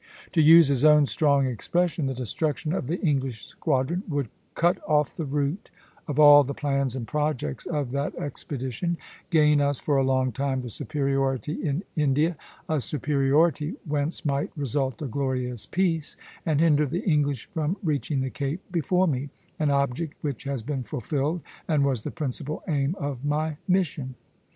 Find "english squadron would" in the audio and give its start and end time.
3.01-4.29